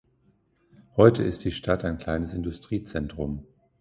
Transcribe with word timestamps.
Heute 0.97 1.21
ist 1.23 1.43
die 1.45 1.51
Stadt 1.51 1.85
ein 1.85 1.99
kleines 1.99 2.33
Industriezentrum. 2.33 3.45